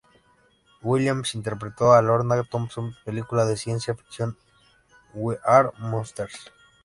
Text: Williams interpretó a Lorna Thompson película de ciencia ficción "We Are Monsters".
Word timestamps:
Williams 0.81 1.35
interpretó 1.35 1.93
a 1.93 2.01
Lorna 2.01 2.41
Thompson 2.43 2.95
película 3.05 3.45
de 3.45 3.55
ciencia 3.55 3.93
ficción 3.93 4.35
"We 5.13 5.37
Are 5.43 5.69
Monsters". 5.77 6.51